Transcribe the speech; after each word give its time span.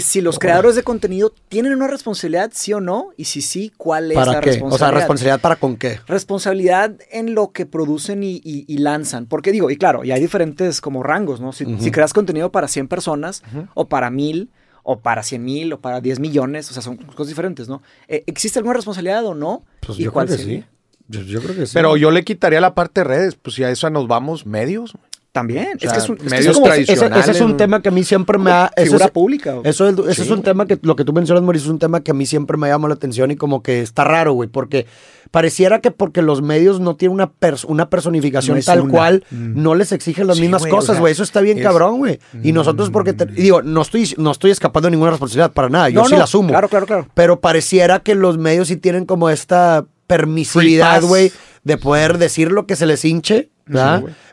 Si 0.00 0.22
los 0.22 0.38
creadores 0.38 0.74
de 0.74 0.82
contenido 0.84 1.34
tienen 1.50 1.74
una 1.74 1.86
responsabilidad, 1.86 2.50
sí 2.54 2.72
o 2.72 2.80
no, 2.80 3.10
y 3.18 3.26
si 3.26 3.42
sí, 3.42 3.70
¿cuál 3.76 4.10
es 4.10 4.14
¿Para 4.16 4.32
la 4.32 4.40
qué? 4.40 4.48
O 4.48 4.52
responsabilidad? 4.52 4.78
sea, 4.88 4.98
responsabilidad 4.98 5.40
para 5.42 5.56
con 5.56 5.76
qué. 5.76 6.00
Responsabilidad 6.06 6.94
en 7.10 7.34
lo 7.34 7.52
que 7.52 7.66
producen 7.66 8.22
y, 8.22 8.36
y- 8.42 8.64
y 8.66 8.78
lanzan. 8.78 9.26
Porque 9.26 9.52
digo, 9.52 9.70
y 9.70 9.76
claro, 9.76 10.02
y 10.02 10.10
hay 10.10 10.18
diferentes 10.22 10.80
como 10.80 11.02
rangos, 11.02 11.42
¿no? 11.42 11.52
Si, 11.52 11.66
creas 11.90 12.14
contenido 12.14 12.50
para 12.50 12.68
100 12.68 12.88
personas, 12.88 13.42
o 13.74 13.86
para 13.90 14.08
1000, 14.08 14.48
o 14.82 15.00
para 15.00 15.22
100 15.22 15.44
mil, 15.44 15.74
o 15.74 15.80
para 15.82 16.00
10 16.00 16.20
millones, 16.20 16.70
o 16.70 16.72
sea, 16.72 16.82
son 16.82 16.96
cosas 16.96 17.26
diferentes, 17.28 17.68
¿no? 17.68 17.82
Eh, 18.08 18.24
¿Existe 18.26 18.58
alguna 18.60 18.76
responsabilidad 18.76 19.26
o 19.26 19.34
no? 19.34 19.62
Pues 19.86 19.98
¿Y 19.98 20.04
yo 20.04 20.12
cuál 20.14 20.24
creo 20.24 20.38
que 20.38 20.42
sería? 20.42 20.60
sí. 20.62 20.66
Yo, 21.08 21.20
yo 21.20 21.42
creo 21.42 21.54
que 21.54 21.66
sí. 21.66 21.72
Pero 21.74 21.98
yo 21.98 22.10
le 22.10 22.24
quitaría 22.24 22.62
la 22.62 22.74
parte 22.74 23.00
de 23.02 23.04
redes, 23.04 23.34
pues 23.34 23.56
si 23.56 23.64
a 23.64 23.68
eso 23.70 23.90
nos 23.90 24.08
vamos, 24.08 24.46
medios. 24.46 24.94
También. 25.32 25.78
sea, 25.78 25.88
es 25.88 25.92
que 25.94 25.98
es 25.98 26.08
un, 26.10 26.16
es 26.16 26.20
que 26.20 26.26
es 26.26 26.30
medios 26.30 26.54
como- 26.58 26.66
ese, 26.72 26.92
ese- 26.92 27.06
ese 27.18 27.30
es 27.30 27.40
un 27.40 27.56
tema 27.56 27.80
que 27.80 27.88
a 27.88 27.92
mí 27.92 28.04
siempre 28.04 28.36
me 28.38 28.50
ha... 28.50 28.70
figura 28.76 29.06
es- 29.06 29.10
pública. 29.10 29.56
o- 29.56 29.64
Eso, 29.64 29.88
es, 29.88 29.94
eso 30.10 30.22
es 30.24 30.30
un 30.30 30.42
tema 30.42 30.66
que 30.66 30.78
lo 30.82 30.94
que 30.94 31.04
tú 31.06 31.14
mencionas, 31.14 31.42
Mauricio, 31.42 31.68
es 31.68 31.72
un 31.72 31.78
tema 31.78 32.00
que 32.02 32.10
a 32.10 32.14
mí 32.14 32.26
siempre 32.26 32.58
me 32.58 32.68
llama 32.68 32.86
la 32.88 32.94
atención 32.94 33.30
y 33.30 33.36
como 33.36 33.62
que 33.62 33.80
está 33.80 34.04
raro, 34.04 34.34
güey, 34.34 34.50
porque 34.50 34.86
pareciera 35.30 35.80
que 35.80 35.90
porque 35.90 36.20
los 36.20 36.42
medios 36.42 36.80
no 36.80 36.96
tienen 36.96 37.14
una, 37.14 37.32
pers- 37.32 37.64
una 37.66 37.88
personificación 37.88 38.58
No 38.58 38.62
tal 38.62 38.80
una. 38.82 38.90
cual, 38.92 39.24
Mm. 39.30 39.62
no 39.62 39.74
les 39.74 39.92
exigen 39.92 40.26
las 40.26 40.36
Sí, 40.36 40.42
mismas 40.42 40.60
güey, 40.62 40.72
o 40.72 40.76
cosas, 40.76 40.96
sea, 40.96 41.00
güey. 41.00 41.12
Eso 41.12 41.22
está 41.22 41.40
bien 41.40 41.60
cabrón, 41.62 41.96
güey. 41.96 42.18
Y 42.42 42.52
nosotros 42.52 42.90
porque, 42.90 43.14
te- 43.14 43.24
digo, 43.24 43.62
no 43.62 43.80
estoy, 43.80 44.12
no 44.18 44.32
estoy 44.32 44.50
escapando 44.50 44.88
de 44.88 44.90
ninguna 44.90 45.12
responsabilidad 45.12 45.52
para 45.52 45.70
nada, 45.70 45.88
yo 45.88 46.00
No, 46.02 46.06
sí 46.08 46.12
no, 46.12 46.18
la 46.18 46.24
asumo. 46.24 46.48
Claro, 46.50 46.68
claro, 46.68 46.84
claro. 46.86 47.06
Pero 47.14 47.40
pareciera 47.40 48.00
que 48.00 48.14
los 48.14 48.36
medios 48.36 48.68
sí 48.68 48.76
tienen 48.76 49.06
como 49.06 49.30
esta 49.30 49.86
permisividad, 50.06 51.02
güey, 51.02 51.32
de 51.64 51.78
poder 51.78 52.18
decir 52.18 52.52
lo 52.52 52.66
que 52.66 52.76
se 52.76 52.84
les 52.86 53.02
hinche, 53.04 53.48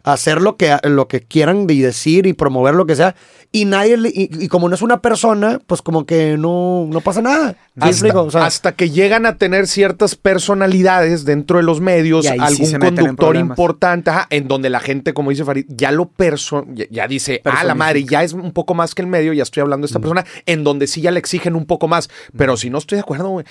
hacer 0.03 0.41
lo 0.41 0.55
que, 0.57 0.75
lo 0.83 1.07
que 1.07 1.21
quieran 1.21 1.65
y 1.69 1.79
decir 1.79 2.25
y 2.25 2.33
promover 2.33 2.73
lo 2.75 2.85
que 2.85 2.95
sea. 2.95 3.15
Y 3.51 3.65
nadie, 3.65 3.97
le- 3.97 4.09
y, 4.09 4.29
y 4.43 4.47
como 4.47 4.69
no 4.69 4.75
es 4.75 4.81
una 4.83 5.01
persona, 5.01 5.59
pues 5.65 5.81
como 5.81 6.05
que 6.05 6.37
no, 6.37 6.85
no 6.87 7.01
pasa 7.01 7.21
nada. 7.21 7.53
¿Sí 7.53 7.57
me 7.75 7.83
Hasta, 7.85 7.89
explico? 7.89 8.21
O 8.23 8.31
sea, 8.31 8.45
hasta 8.45 8.71
que 8.73 8.91
llegan 8.91 9.25
a 9.25 9.37
tener 9.37 9.65
ciertas 9.67 10.15
personalidades 10.15 11.25
dentro 11.25 11.57
de 11.57 11.63
los 11.63 11.79
medios, 11.81 12.25
sí 12.25 12.31
algún 12.39 12.75
en 12.75 12.79
conductor 12.81 13.35
importante, 13.35 14.09
ajá, 14.09 14.27
en 14.29 14.47
donde 14.47 14.69
la 14.69 14.79
gente, 14.79 15.13
como 15.13 15.29
dice 15.31 15.45
Farid, 15.45 15.65
ya 15.69 15.91
lo 15.91 16.09
perso 16.09 16.65
ya, 16.73 16.85
ya 16.91 17.07
dice, 17.07 17.41
ah, 17.45 17.63
la 17.63 17.75
madre, 17.75 18.03
ya 18.03 18.23
es 18.23 18.33
un 18.33 18.51
poco 18.51 18.73
más 18.73 18.93
que 18.93 19.01
el 19.01 19.07
medio, 19.07 19.33
ya 19.33 19.43
estoy 19.43 19.61
hablando 19.61 19.87
de 19.87 19.89
Mm. 19.89 19.93
esta 19.95 19.99
persona, 19.99 20.25
en 20.45 20.63
donde 20.63 20.85
sí 20.87 21.01
ya 21.01 21.11
le 21.11 21.19
exigen 21.19 21.55
un 21.55 21.65
poco 21.65 21.87
más. 21.87 22.09
Pero 22.37 22.55
si 22.57 22.69
no 22.69 22.77
estoy 22.77 22.97
de 22.97 23.01
acuerdo, 23.01 23.29
güey, 23.29 23.45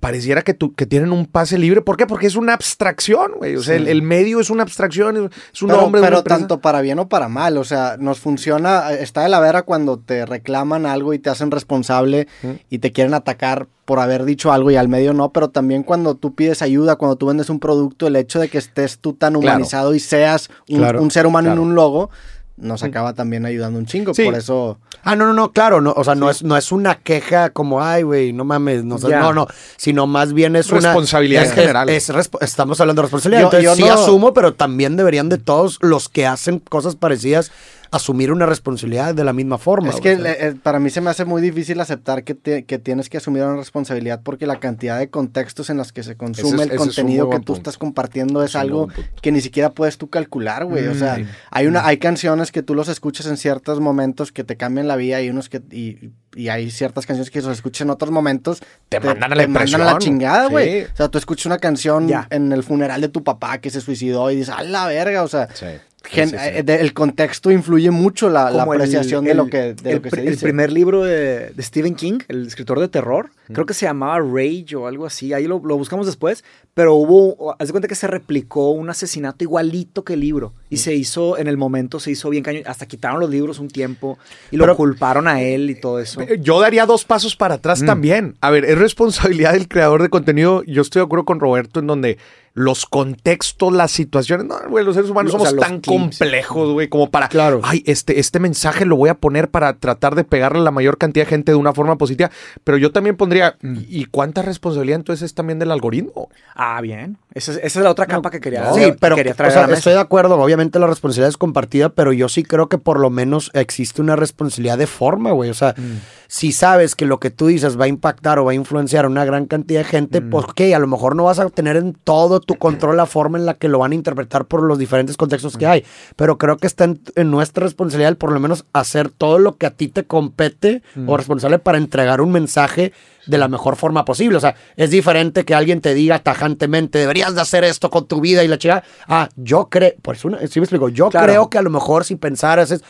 pareciera 0.00 0.42
que, 0.42 0.54
tú, 0.54 0.74
que 0.74 0.86
tienen 0.86 1.12
un 1.12 1.26
pase 1.26 1.58
libre. 1.58 1.80
¿Por 1.80 1.96
qué? 1.96 2.06
Porque 2.06 2.26
es 2.26 2.36
una 2.36 2.54
abstracción, 2.54 3.32
güey. 3.38 3.56
O 3.56 3.62
sea, 3.62 3.74
el, 3.76 3.88
el 3.88 4.02
medio 4.02 4.38
es 4.40 4.50
una 4.50 4.62
abstracción, 4.62 5.30
es 5.52 5.62
un 5.62 5.68
pero, 5.68 5.84
hombre. 5.84 6.00
de 6.00 6.06
pero 6.06 6.18
una 6.18 6.24
tanto 6.24 6.60
para 6.60 6.80
bien 6.80 6.98
o 6.98 7.08
para 7.08 7.28
mal, 7.28 7.56
o 7.56 7.64
sea, 7.64 7.96
nos 7.98 8.20
funciona, 8.20 8.92
está 8.92 9.22
de 9.22 9.28
la 9.28 9.40
vera 9.40 9.62
cuando 9.62 9.98
te 9.98 10.26
reclaman 10.26 10.86
algo 10.86 11.14
y 11.14 11.18
te 11.18 11.30
hacen 11.30 11.50
responsable 11.50 12.28
y 12.70 12.78
te 12.78 12.92
quieren 12.92 13.14
atacar 13.14 13.66
por 13.84 13.98
haber 14.00 14.24
dicho 14.24 14.52
algo 14.52 14.70
y 14.70 14.76
al 14.76 14.88
medio 14.88 15.12
no, 15.12 15.30
pero 15.32 15.50
también 15.50 15.82
cuando 15.82 16.14
tú 16.14 16.34
pides 16.34 16.62
ayuda, 16.62 16.96
cuando 16.96 17.16
tú 17.16 17.26
vendes 17.26 17.50
un 17.50 17.60
producto, 17.60 18.06
el 18.06 18.16
hecho 18.16 18.38
de 18.40 18.48
que 18.48 18.58
estés 18.58 18.98
tú 18.98 19.12
tan 19.12 19.34
Claro. 19.34 19.56
humanizado 19.56 19.94
y 19.94 20.00
seas 20.00 20.48
un, 20.68 20.78
Claro, 20.78 21.02
un 21.02 21.10
ser 21.10 21.26
humano 21.26 21.46
claro. 21.48 21.60
en 21.62 21.68
un 21.68 21.74
logo, 21.74 22.10
nos 22.56 22.82
acaba 22.84 23.14
también 23.14 23.44
ayudando 23.46 23.78
un 23.78 23.86
chingo, 23.86 24.14
Sí. 24.14 24.24
por 24.24 24.34
eso... 24.36 24.78
Ah, 25.02 25.16
no, 25.16 25.26
no, 25.26 25.34
no, 25.34 25.52
claro, 25.52 25.80
no, 25.80 25.92
o 25.96 26.04
sea, 26.04 26.14
no, 26.14 26.30
es, 26.30 26.42
no 26.44 26.56
es 26.56 26.70
una 26.72 26.94
queja 26.94 27.50
como, 27.50 27.82
ay, 27.82 28.04
güey, 28.04 28.32
no 28.32 28.44
mames, 28.44 28.84
no, 28.84 28.96
no, 28.96 29.32
no, 29.32 29.46
sino 29.76 30.06
más 30.06 30.32
bien 30.32 30.54
es 30.56 30.70
una... 30.70 30.80
Responsabilidad 30.80 31.42
es- 31.42 31.50
en 31.50 31.56
general. 31.56 31.88
es- 31.88 32.12
estamos 32.40 32.80
hablando 32.80 33.02
de 33.02 33.06
responsabilidad, 33.06 33.40
Yo- 33.42 33.46
entonces 33.48 33.64
yo 33.64 33.74
sí 33.74 33.82
no- 33.82 33.92
asumo, 33.92 34.32
pero 34.34 34.54
también 34.54 34.96
deberían 34.96 35.28
de 35.28 35.38
todos 35.38 35.78
los 35.82 36.08
que 36.08 36.26
hacen 36.26 36.60
cosas 36.60 36.94
parecidas 36.96 37.50
asumir 37.96 38.32
una 38.32 38.46
responsabilidad 38.46 39.14
de 39.14 39.24
la 39.24 39.32
misma 39.32 39.58
forma. 39.58 39.90
Es 39.90 40.00
que 40.00 40.14
o 40.14 40.20
sea. 40.22 40.32
eh, 40.32 40.54
para 40.62 40.78
mí 40.78 40.90
se 40.90 41.00
me 41.00 41.10
hace 41.10 41.24
muy 41.24 41.40
difícil 41.40 41.80
aceptar 41.80 42.24
que, 42.24 42.34
te- 42.34 42.64
que 42.64 42.78
tienes 42.78 43.08
que 43.08 43.18
asumir 43.18 43.42
una 43.42 43.56
responsabilidad 43.56 44.20
porque 44.22 44.46
la 44.46 44.58
cantidad 44.60 44.98
de 44.98 45.08
contextos 45.10 45.70
en 45.70 45.76
los 45.76 45.92
que 45.92 46.02
se 46.02 46.16
consume 46.16 46.64
es- 46.64 46.70
el 46.70 46.76
contenido 46.76 47.30
que 47.30 47.36
tú 47.38 47.44
punto. 47.44 47.54
estás 47.54 47.78
compartiendo 47.78 48.42
es 48.42 48.56
algo 48.56 48.88
que 49.22 49.32
ni 49.32 49.40
siquiera 49.40 49.70
puedes 49.70 49.98
tú 49.98 50.08
calcular, 50.10 50.64
güey. 50.64 50.86
O 50.88 50.94
sea, 50.94 51.18
Mm. 51.18 51.26
hay 51.50 51.66
una, 51.66 51.86
hay 51.86 51.98
canciones 51.98 52.52
que 52.52 52.62
tú 52.62 52.74
los 52.74 52.88
escuchas 52.88 53.26
en 53.26 53.36
ciertos 53.36 53.80
momentos 53.80 54.32
que 54.32 54.44
te 54.44 54.56
cambian 54.56 54.88
la 54.88 54.96
vida 54.96 55.20
y 55.22 55.30
unos 55.30 55.48
que 55.48 55.62
y, 55.70 56.10
y 56.34 56.48
hay 56.48 56.70
ciertas 56.70 57.06
canciones 57.06 57.30
que 57.30 57.40
los 57.42 57.52
escuchas 57.52 57.82
en 57.82 57.90
otros 57.90 58.10
momentos 58.10 58.60
Te 58.88 58.98
mandan 59.00 59.32
a 59.32 59.36
la 59.36 59.46
mandan 59.46 59.80
a 59.80 59.84
la 59.92 59.98
chingada, 59.98 60.48
güey. 60.48 60.82
Sí. 60.82 60.86
O 60.92 60.96
sea, 60.96 61.08
tú 61.08 61.18
escuchas 61.18 61.46
una 61.46 61.58
canción 61.58 62.08
Ya. 62.08 62.26
en 62.30 62.50
el 62.52 62.62
funeral 62.64 63.00
de 63.00 63.08
tu 63.08 63.22
papá 63.22 63.58
que 63.58 63.70
se 63.70 63.80
suicidó 63.80 64.30
y 64.30 64.36
dices, 64.36 64.52
"A 64.56 64.62
la 64.64 64.86
verga", 64.86 65.22
o 65.22 65.28
sea, 65.28 65.48
Sí. 65.54 65.66
Gen- 66.04 66.28
Sí, 66.30 66.36
sí, 66.38 66.42
sí. 66.44 66.50
eh, 66.58 66.62
de- 66.62 66.80
el 66.80 66.92
contexto 66.92 67.50
influye 67.50 67.90
mucho 67.90 68.28
la, 68.28 68.50
la 68.50 68.64
el- 68.64 68.68
apreciación 68.70 69.24
de 69.24 69.34
lo 69.34 69.46
que 69.46 69.74
de 69.74 69.90
el, 69.90 69.96
lo 69.96 70.02
que 70.02 70.10
se 70.10 70.16
pr- 70.16 70.20
el 70.20 70.30
dice. 70.32 70.42
primer 70.46 70.72
libro 70.72 71.02
de, 71.04 71.50
de 71.50 71.62
Stephen 71.62 71.94
King, 71.94 72.18
el 72.28 72.46
escritor 72.46 72.78
de 72.80 72.88
terror, 72.88 73.30
creo 73.52 73.66
que 73.66 73.74
se 73.74 73.86
llamaba 73.86 74.18
Rage 74.20 74.74
o 74.76 74.86
algo 74.86 75.06
así. 75.06 75.32
Ahí 75.32 75.46
lo, 75.46 75.60
lo 75.64 75.76
buscamos 75.76 76.06
después, 76.06 76.44
pero 76.74 76.94
hubo, 76.94 77.54
haz 77.58 77.68
de 77.68 77.72
cuenta 77.72 77.88
que 77.88 77.94
se 77.94 78.06
replicó 78.06 78.70
un 78.70 78.88
asesinato 78.90 79.44
igualito 79.44 80.04
que 80.04 80.14
el 80.14 80.20
libro 80.20 80.52
y 80.70 80.78
se 80.78 80.94
hizo 80.94 81.38
en 81.38 81.46
el 81.48 81.56
momento 81.56 82.00
se 82.00 82.10
hizo 82.10 82.30
bien 82.30 82.42
cañón, 82.42 82.62
hasta 82.66 82.86
quitaron 82.86 83.20
los 83.20 83.30
libros 83.30 83.58
un 83.58 83.68
tiempo 83.68 84.18
y 84.50 84.56
lo 84.56 84.64
Pero- 84.64 84.76
culparon 84.76 85.28
a 85.28 85.40
él 85.42 85.70
y 85.70 85.80
todo 85.80 86.00
eso. 86.00 86.20
Eh, 86.20 86.38
Yo 86.40 86.60
daría 86.60 86.86
dos 86.86 87.04
pasos 87.04 87.36
para 87.36 87.54
atrás 87.56 87.82
Mm. 87.82 87.86
también. 87.86 88.36
A 88.40 88.50
ver, 88.50 88.64
es 88.64 88.76
responsabilidad 88.78 89.52
del 89.52 89.68
creador 89.68 90.02
de 90.02 90.08
contenido. 90.08 90.62
Yo 90.64 90.82
estoy 90.82 91.00
de 91.00 91.04
acuerdo 91.06 91.24
con 91.24 91.40
Roberto 91.40 91.80
en 91.80 91.86
donde 91.86 92.18
los 92.56 92.86
contextos, 92.86 93.72
las 93.72 93.90
situaciones, 93.90 94.46
no, 94.46 94.54
güey, 94.68 94.84
los 94.84 94.94
seres 94.94 95.10
humanos 95.10 95.34
O 95.34 95.38
sea, 95.40 95.50
somos 95.50 95.60
tan 95.66 95.80
clips. 95.80 96.18
complejos, 96.18 96.72
güey, 96.72 96.88
como 96.88 97.10
para, 97.10 97.26
Claro. 97.28 97.60
ay, 97.64 97.82
este, 97.86 98.20
este 98.20 98.38
mensaje 98.38 98.84
lo 98.84 98.94
voy 98.96 99.08
a 99.10 99.14
poner 99.14 99.50
para 99.50 99.74
tratar 99.74 100.14
de 100.14 100.22
pegarle 100.22 100.60
a 100.60 100.62
la 100.62 100.70
mayor 100.70 100.96
cantidad 100.96 101.24
de 101.26 101.30
gente 101.30 101.50
de 101.50 101.56
una 101.56 101.72
forma 101.72 101.98
positiva. 101.98 102.30
Pero 102.62 102.78
yo 102.78 102.92
también 102.92 103.16
pondría, 103.16 103.56
Mm. 103.60 103.78
¿y 103.88 104.04
cuánta 104.04 104.42
responsabilidad 104.42 105.00
entonces 105.00 105.24
es 105.24 105.34
también 105.34 105.58
del 105.58 105.72
algoritmo? 105.72 106.28
Ah, 106.54 106.80
bien. 106.80 107.18
Esa, 107.34 107.50
es- 107.52 107.58
esa 107.58 107.80
es 107.80 107.84
la 107.84 107.90
otra 107.90 108.06
capa 108.06 108.30
que 108.30 108.40
quería, 108.40 108.72
Sí, 108.72 108.92
pero 109.00 109.16
quería 109.16 109.32
o 109.32 109.34
sea, 109.36 109.46
a 109.46 109.48
la 109.62 109.66
mesa. 109.66 109.78
estoy 109.78 109.92
de 109.94 110.00
acuerdo. 110.00 110.38
Obviamente 110.40 110.78
la 110.78 110.86
responsabilidad 110.86 111.30
es 111.30 111.36
compartida, 111.36 111.88
pero 111.88 112.12
yo 112.12 112.28
sí 112.28 112.44
creo 112.44 112.68
que 112.68 112.78
por 112.78 113.00
lo 113.00 113.10
menos 113.10 113.50
existe 113.54 114.00
una 114.00 114.14
responsabilidad 114.14 114.78
de 114.78 114.86
forma, 114.86 115.32
güey. 115.32 115.50
O 115.50 115.54
sea, 115.54 115.74
Mm. 115.76 115.98
si 116.28 116.52
sabes 116.52 116.94
que 116.94 117.04
lo 117.06 117.18
que 117.18 117.30
tú 117.30 117.48
dices 117.48 117.78
va 117.78 117.86
a 117.86 117.88
impactar 117.88 118.38
o 118.38 118.44
va 118.44 118.52
a 118.52 118.54
influenciar 118.54 119.04
a 119.06 119.08
una 119.08 119.24
gran 119.24 119.46
cantidad 119.46 119.80
de 119.80 119.84
gente, 119.84 120.20
Mm. 120.20 120.30
pues 120.30 120.44
ok, 120.44 120.60
a 120.72 120.78
lo 120.78 120.86
mejor 120.86 121.16
no 121.16 121.24
vas 121.24 121.40
a 121.40 121.48
tener 121.50 121.76
en 121.76 121.94
todo 122.04 122.38
tu 122.44 122.56
control 122.56 122.96
la 122.96 123.06
forma 123.06 123.38
en 123.38 123.46
la 123.46 123.54
que 123.54 123.68
lo 123.68 123.78
van 123.78 123.92
a 123.92 123.94
interpretar 123.94 124.44
por 124.46 124.62
los 124.62 124.78
diferentes 124.78 125.16
contextos 125.16 125.56
Mm. 125.56 125.58
que 125.58 125.66
hay. 125.66 125.84
Pero 126.16 126.38
creo 126.38 126.56
que 126.56 126.66
está 126.66 126.84
en, 126.84 127.00
en 127.16 127.30
nuestra 127.30 127.64
responsabilidad 127.64 128.16
por 128.16 128.32
lo 128.32 128.40
menos 128.40 128.64
hacer 128.72 129.08
todo 129.10 129.38
lo 129.38 129.56
que 129.56 129.66
a 129.66 129.70
ti 129.70 129.88
te 129.88 130.04
compete 130.04 130.82
Mm. 130.94 131.08
o 131.08 131.16
responsable 131.16 131.58
para 131.58 131.78
entregar 131.78 132.20
un 132.20 132.32
mensaje 132.32 132.92
de 133.26 133.38
la 133.38 133.48
mejor 133.48 133.76
forma 133.76 134.04
posible. 134.04 134.36
O 134.36 134.40
sea, 134.40 134.54
es 134.76 134.90
diferente 134.90 135.44
que 135.44 135.54
alguien 135.54 135.80
te 135.80 135.94
diga 135.94 136.18
tajantemente, 136.18 136.98
deberías 136.98 137.34
de 137.34 137.40
hacer 137.40 137.64
esto 137.64 137.88
con 137.90 138.06
tu 138.06 138.20
vida 138.20 138.44
y 138.44 138.48
la 138.48 138.58
chica. 138.58 138.84
Ah, 139.08 139.28
yo 139.36 139.68
creo, 139.70 139.92
por 140.02 140.14
eso, 140.16 140.28
sí 140.48 140.60
me 140.60 140.64
explico, 140.64 140.88
yo 140.90 141.08
Claro. 141.08 141.26
creo 141.26 141.50
que 141.50 141.58
a 141.58 141.62
lo 141.62 141.70
mejor 141.70 142.04
si 142.04 142.16
pensaras 142.16 142.70
es, 142.70 142.82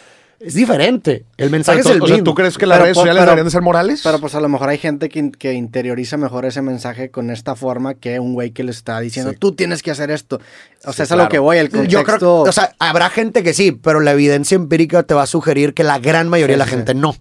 es 0.44 0.54
diferente. 0.54 1.24
El 1.36 1.50
mensaje 1.50 1.80
es 1.80 1.86
el 1.86 2.02
o 2.02 2.06
sea, 2.06 2.16
mismo. 2.16 2.24
¿tú 2.24 2.34
crees 2.34 2.58
que 2.58 2.66
las 2.66 2.76
Pero 2.76 2.84
redes 2.84 2.96
sociales 2.96 3.20
pero- 3.20 3.30
deberían 3.30 3.46
de 3.46 3.50
ser 3.50 3.62
morales? 3.62 4.00
Pero 4.04 4.18
pues 4.20 4.34
a 4.34 4.40
lo 4.40 4.48
mejor 4.48 4.68
hay 4.68 4.78
gente 4.78 5.08
que, 5.08 5.30
que 5.32 5.52
interioriza 5.54 6.16
mejor 6.16 6.44
ese 6.44 6.60
mensaje 6.62 7.10
con 7.10 7.30
esta 7.30 7.54
forma 7.56 7.94
que 7.94 8.20
un 8.20 8.34
güey 8.34 8.50
que 8.50 8.62
le 8.64 8.70
está 8.70 9.00
diciendo, 9.00 9.32
Sí. 9.32 9.38
tú 9.38 9.52
tienes 9.52 9.82
que 9.82 9.90
hacer 9.90 10.10
esto. 10.10 10.40
O 10.84 10.92
sea, 10.92 11.04
Sí, 11.06 11.08
es 11.08 11.12
a 11.12 11.16
lo 11.16 11.28
que 11.28 11.38
voy, 11.38 11.56
el 11.58 11.70
contexto... 11.70 11.90
Yo 11.98 12.04
creo 12.04 12.18
que, 12.18 12.24
o 12.50 12.52
sea, 12.52 12.74
habrá 12.78 13.08
gente 13.10 13.42
que 13.42 13.54
sí, 13.54 13.72
pero 13.72 14.00
la 14.00 14.12
evidencia 14.12 14.54
empírica 14.56 15.02
te 15.02 15.14
va 15.14 15.22
a 15.22 15.26
sugerir 15.26 15.74
que 15.74 15.82
la 15.84 15.98
gran 15.98 16.28
mayoría 16.28 16.54
Sí, 16.54 16.58
de 16.58 16.64
la 16.64 16.64
sí. 16.66 16.70
gente 16.72 16.94
no. 16.94 17.14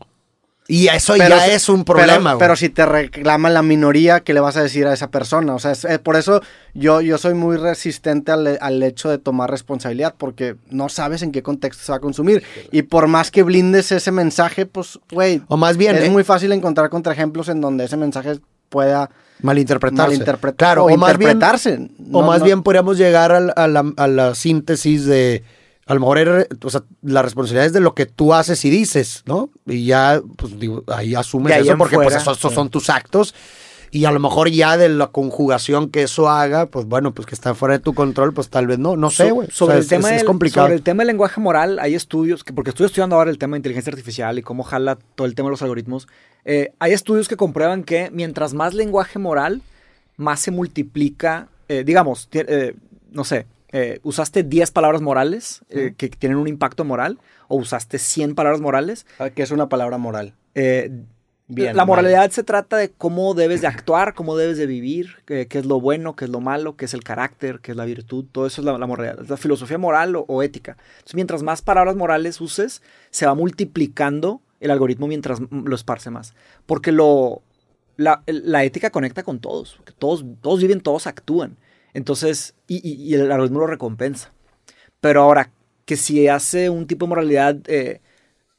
Y 0.68 0.88
eso 0.88 1.14
Pero 1.18 1.36
ya 1.36 1.48
es 1.48 1.68
un 1.68 1.84
pero- 1.84 1.98
problema. 2.00 2.34
güey. 2.34 2.40
Pero, 2.40 2.56
si 2.56 2.70
te 2.70 2.86
reclama 2.86 3.50
la 3.50 3.62
minoría, 3.62 4.22
¿qué 4.22 4.34
le 4.34 4.40
vas 4.40 4.56
a 4.56 4.64
decir 4.64 4.88
a 4.88 4.94
esa 4.94 5.10
persona? 5.12 5.54
O 5.56 5.60
sea, 5.60 5.72
es- 5.72 5.84
eh, 5.84 6.00
por 6.00 6.16
eso 6.16 6.42
yo, 6.74 7.02
yo 7.02 7.18
soy 7.18 7.34
muy 7.34 7.58
resistente 7.58 8.32
al, 8.32 8.58
al 8.62 8.82
hecho 8.82 9.10
de 9.10 9.18
tomar 9.18 9.52
responsabilidad, 9.52 10.16
porque 10.18 10.56
no 10.70 10.88
sabes 10.88 11.22
en 11.22 11.34
qué 11.34 11.44
contexto 11.44 11.84
se 11.84 11.92
va 11.92 11.98
a 11.98 12.02
consumir. 12.02 12.44
Y 12.72 12.84
por 12.84 13.08
más 13.08 13.30
que 13.30 13.44
blindes 13.44 13.92
ese 13.92 14.12
mensaje, 14.12 14.66
pues, 14.66 15.00
güey, 15.12 15.42
o 15.50 15.58
más 15.58 15.76
bien, 15.76 15.98
es 15.98 16.06
eh, 16.06 16.10
muy 16.10 16.24
fácil 16.24 16.52
encontrar 16.54 16.90
contraejemplos 16.90 17.50
en 17.50 17.60
donde 17.60 17.84
ese 17.84 17.98
mensaje 17.98 18.40
pueda 18.70 19.10
malinterpretarse. 19.42 20.12
malinterpretar 20.14 20.56
Claro, 20.58 20.86
o, 20.86 20.94
o 20.94 20.98
más 20.98 21.18
bien, 21.18 21.32
interpretarse. 21.32 21.74
o 21.76 22.22
No- 22.22 22.22
más 22.22 22.40
no- 22.40 22.46
bien 22.46 22.64
podríamos 22.64 22.98
llegar 22.98 23.34
al- 23.34 23.54
a, 23.56 23.68
la, 23.68 23.84
a 23.98 24.08
la 24.08 24.34
síntesis 24.34 25.06
de, 25.06 25.44
a 25.86 25.94
lo 25.94 26.00
mejor, 26.00 26.48
o 26.64 26.70
sea, 26.70 26.84
la 27.02 27.22
responsabilidad 27.22 27.66
es 27.66 27.74
de 27.74 27.80
lo 27.82 27.94
que 27.94 28.06
tú 28.06 28.34
haces 28.34 28.64
y 28.66 28.70
dices, 28.70 29.24
¿no? 29.26 29.50
Y 29.66 29.86
ya, 29.86 30.22
pues 30.38 30.60
digo, 30.60 30.84
ahí 30.88 31.14
asumes 31.16 31.54
ahí 31.54 31.68
eso 31.68 31.78
porque 31.78 31.96
pues 31.96 32.16
esos, 32.16 32.38
esos 32.38 32.52
sí. 32.52 32.56
son 32.56 32.70
tus 32.70 32.90
actos. 32.90 33.34
Y 33.92 34.06
a 34.06 34.12
lo 34.12 34.20
mejor 34.20 34.50
ya 34.50 34.76
de 34.76 34.90
la 34.90 35.08
conjugación 35.08 35.92
que 35.92 36.02
eso 36.02 36.28
haga, 36.28 36.66
pues 36.66 36.88
bueno, 36.88 37.14
pues 37.14 37.28
que 37.28 37.36
está 37.36 37.54
fuera 37.54 37.74
de 37.78 37.80
tu 37.84 37.94
control, 37.94 38.34
pues 38.34 38.50
tal 38.50 38.66
vez 38.66 38.80
no, 38.80 38.96
no 38.96 39.12
sé, 39.12 39.28
So- 39.30 39.36
güey. 39.36 39.48
O 39.50 39.52
sobre, 39.52 39.74
sea, 39.74 39.78
el 39.78 39.82
es- 39.84 39.88
tema 39.90 40.10
es, 40.10 40.18
del- 40.18 40.26
complicado. 40.26 40.66
sobre 40.66 40.76
el 40.78 40.82
tema 40.82 41.02
del 41.02 41.08
lenguaje 41.10 41.40
moral, 41.40 41.78
hay 41.80 41.94
estudios, 41.94 42.44
que, 42.44 42.54
porque 42.54 42.72
estoy 42.72 42.88
estudiando 42.88 43.18
ahora 43.18 43.30
el 43.30 43.38
tema 43.38 43.54
de 43.56 43.60
inteligencia 43.60 43.92
artificial 43.92 44.40
y 44.40 44.42
cómo 44.42 44.64
jala 44.64 44.98
todo 45.14 45.28
el 45.28 45.36
tema 45.36 45.50
de 45.50 45.52
los 45.52 45.62
algoritmos. 45.62 46.08
eh, 46.46 46.74
hay 46.80 46.92
estudios 46.94 47.28
que 47.28 47.38
comprueban 47.38 47.84
que 47.84 48.10
mientras 48.12 48.54
más 48.56 48.74
lenguaje 48.74 49.20
moral, 49.20 49.62
más 50.18 50.40
se 50.40 50.50
multiplica, 50.52 51.48
eh, 51.70 51.84
digamos, 51.86 52.28
eh, 52.34 52.76
no 53.12 53.24
sé, 53.24 53.46
eh, 53.74 54.00
usaste 54.04 54.44
10 54.44 54.72
palabras 54.72 55.02
morales 55.02 55.62
eh, 55.70 55.94
que 55.98 56.08
tienen 56.08 56.38
un 56.38 56.48
impacto 56.48 56.86
moral, 56.86 57.20
o 57.50 57.58
usaste 57.58 58.00
100 58.00 58.36
palabras 58.36 58.62
morales, 58.62 59.06
Ah, 59.20 59.30
que 59.30 59.44
es 59.44 59.52
una 59.52 59.68
palabra 59.68 59.98
moral. 59.98 60.34
eh, 60.56 60.90
bien. 61.48 61.76
la 61.76 61.84
mal. 61.84 61.88
moralidad 61.98 62.32
se 62.32 62.44
trata 62.44 62.78
de 62.78 62.90
cómo 62.90 63.34
debes 63.34 63.62
de 63.62 63.68
actuar, 63.68 64.14
cómo 64.14 64.38
debes 64.38 64.58
de 64.58 64.66
vivir, 64.66 65.18
qué, 65.26 65.48
qué 65.48 65.60
es 65.60 65.66
lo 65.66 65.80
bueno, 65.82 66.16
qué 66.16 66.26
es 66.26 66.32
lo 66.32 66.40
malo, 66.40 66.78
qué 66.78 66.86
es 66.86 66.94
el 66.94 67.04
carácter, 67.04 67.60
qué 67.60 67.72
es 67.72 67.78
la 67.78 67.86
virtud. 67.86 68.26
Todo 68.32 68.48
eso 68.48 68.62
es 68.62 68.66
la, 68.66 68.78
la 68.78 68.88
moralidad, 68.88 69.22
es 69.22 69.30
la 69.30 69.38
filosofía 69.38 69.78
moral 69.78 70.16
o, 70.16 70.26
o 70.28 70.42
ética. 70.42 70.78
Entonces, 70.96 71.16
mientras 71.16 71.44
más 71.44 71.62
palabras 71.62 71.96
morales 71.96 72.40
uses, 72.42 72.82
se 73.12 73.26
va 73.26 73.36
multiplicando 73.36 74.42
el 74.62 74.72
algoritmo 74.72 75.08
mientras 75.08 75.40
lo 75.52 75.76
esparce 75.76 76.10
más. 76.10 76.34
Porque 76.66 76.92
lo, 76.94 77.42
la, 77.98 78.64
ética 78.64 78.90
conecta 78.90 79.24
con 79.24 79.40
todos. 79.40 79.76
porque 79.76 79.92
Todos, 79.94 80.24
todos 80.42 80.62
viven, 80.62 80.80
todos 80.82 81.06
actúan. 81.08 81.58
Entonces, 81.94 82.56
y, 82.68 82.78
y- 82.88 83.02
y 83.04 83.14
el 83.16 83.32
algoritmo 83.32 83.60
lo 83.60 83.68
recompensa. 83.68 84.32
Pero 85.02 85.22
ahora, 85.22 85.52
que 85.86 85.98
si 85.98 86.28
hace 86.28 86.70
un 86.70 86.88
tipo 86.88 87.06
de 87.06 87.10
moralidad 87.10 87.58
eh, 87.68 88.02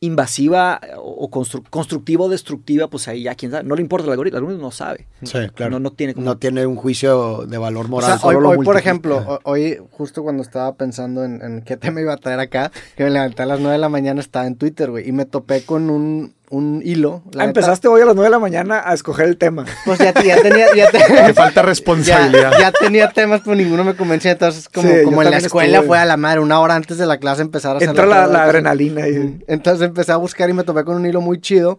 invasiva 0.01 0.81
o 0.99 1.31
constru- 1.31 1.65
constructiva 1.71 2.25
o 2.25 2.29
destructiva, 2.29 2.89
pues 2.89 3.09
ahí 3.09 3.23
ya 3.23 3.35
quién 3.35 3.51
sabe. 3.53 3.65
No 3.65 3.75
le 3.75 3.81
importa 3.81 4.05
el 4.07 4.13
algoritmo, 4.13 4.37
el 4.37 4.43
algoritmo 4.45 4.67
no 4.67 4.71
sabe. 4.71 5.07
Sí, 5.23 5.39
claro. 5.55 5.71
No, 5.73 5.79
no 5.81 5.93
tiene 5.93 6.13
como... 6.13 6.27
No 6.27 6.37
tiene 6.37 6.67
un 6.67 6.77
juicio 6.77 7.47
de 7.47 7.57
valor 7.57 7.87
O 7.87 7.89
moral. 7.89 8.11
sea, 8.11 8.19
solo 8.19 8.51
hoy, 8.51 8.59
por 8.65 8.77
ejemplo, 8.77 9.17
ho- 9.27 9.41
hoy 9.45 9.79
justo 9.93 10.23
cuando 10.23 10.43
estaba 10.43 10.75
pensando 10.77 11.25
en, 11.25 11.41
en 11.41 11.63
qué 11.63 11.77
tema 11.79 12.03
iba 12.03 12.13
a 12.13 12.19
traer 12.19 12.41
acá, 12.41 12.71
que 12.97 13.05
me 13.05 13.11
levanté 13.11 13.43
a 13.43 13.47
las 13.47 13.61
9 13.61 13.73
de 13.73 13.79
la 13.79 13.89
mañana, 13.89 14.21
estaba 14.21 14.47
en 14.47 14.57
Twitter, 14.57 14.91
güey, 14.91 15.09
y 15.09 15.13
me 15.13 15.25
topé 15.25 15.63
con 15.63 15.89
un, 15.89 16.35
un 16.50 16.82
hilo. 16.85 17.23
La 17.32 17.44
Ah, 17.44 17.46
neta, 17.46 17.61
empezaste 17.61 17.88
hoy 17.88 18.02
a 18.02 18.05
las 18.05 18.14
9 18.14 18.26
de 18.26 18.31
la 18.31 18.38
mañana 18.38 18.82
a 18.85 18.94
escoger 18.94 19.26
el 19.26 19.37
tema. 19.38 19.64
Pues 19.85 19.99
ya, 19.99 20.12
ya 20.23 20.41
tenía... 20.43 20.67
Ya 20.76 20.91
te- 20.91 20.99
Te 21.26 21.35
falta 21.35 21.62
ya, 21.62 21.67
responsabilidad. 21.67 22.52
ya 22.61 22.70
tenía 22.70 23.08
temas, 23.11 23.41
pero 23.44 23.56
ninguno 23.56 23.82
me 23.82 23.96
convencía. 23.96 24.32
Entonces, 24.32 24.69
como, 24.69 24.88
Sí, 24.88 24.94
como 25.05 25.23
en 25.23 25.31
la 25.31 25.38
escuela 25.38 25.79
estuve. 25.79 25.87
fue 25.88 25.99
a 25.99 26.05
la 26.05 26.17
madre, 26.17 26.41
una 26.41 26.61
hora 26.61 26.75
antes 26.76 26.99
de 26.99 27.06
la 27.06 27.19
clase 27.19 27.43
empezar 27.43 27.73
a 27.75 27.76
hacer 27.79 27.88
Entra 27.88 28.06
la, 28.06 28.26
la 28.26 28.41
de- 28.44 28.44
adrenalina. 28.50 29.08
y- 29.08 29.43
Entonces 29.49 29.87
empecé 29.88 30.12
a 30.12 30.17
buscar 30.17 30.49
y 30.50 30.52
me 30.52 30.64
topé 30.64 30.85
con 30.85 30.96
un 30.96 31.06
hilo 31.06 31.20
muy 31.20 31.41
chido 31.41 31.79